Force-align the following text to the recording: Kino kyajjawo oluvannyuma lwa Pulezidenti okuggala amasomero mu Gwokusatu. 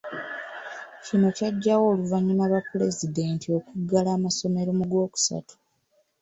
Kino 1.05 1.27
kyajjawo 1.37 1.85
oluvannyuma 1.93 2.45
lwa 2.49 2.61
Pulezidenti 2.69 3.47
okuggala 3.57 4.09
amasomero 4.17 4.71
mu 4.79 4.85
Gwokusatu. 4.89 5.55